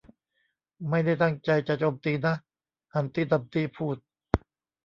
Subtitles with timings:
[0.89, 2.35] ไม่ได้ตั้งใจจะโจมตีนะ
[2.93, 3.97] ฮัมตี้ ดัมตี้ พูก